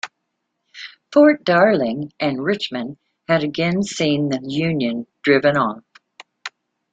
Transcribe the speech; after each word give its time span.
Fort 1.11 1.43
Darling 1.43 2.11
and 2.19 2.43
Richmond 2.43 2.97
had 3.27 3.43
again 3.43 3.83
seen 3.83 4.29
the 4.29 4.39
Union 4.49 5.05
driven 5.21 5.55
off. 5.55 5.83